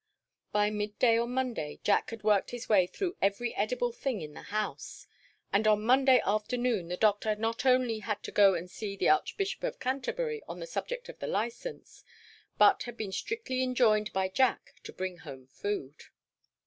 By 0.51 0.71
midday 0.71 1.15
on 1.19 1.29
Monday 1.29 1.79
Jack 1.83 2.09
had 2.09 2.23
worked 2.23 2.49
his 2.49 2.67
way 2.67 2.87
through 2.87 3.17
every 3.21 3.53
edible 3.55 3.91
thing 3.91 4.19
in 4.21 4.33
the 4.33 4.41
house, 4.41 5.05
and 5.53 5.67
on 5.67 5.83
Monday 5.85 6.19
afternoon 6.25 6.87
the 6.87 6.97
Doctor 6.97 7.35
not 7.35 7.67
only 7.67 7.99
had 7.99 8.23
to 8.23 8.31
go 8.31 8.55
and 8.55 8.67
see 8.67 8.95
the 8.97 9.09
Archbishop 9.09 9.63
of 9.63 9.79
Canterbury 9.79 10.41
on 10.47 10.59
the 10.59 10.65
subject 10.65 11.07
of 11.07 11.19
the 11.19 11.27
licence, 11.27 12.03
but 12.57 12.81
had 12.81 12.97
been 12.97 13.11
strictly 13.11 13.61
enjoined 13.61 14.11
by 14.11 14.27
Jack 14.27 14.73
to 14.85 14.91
bring 14.91 15.17
home 15.19 15.45
food. 15.45 16.05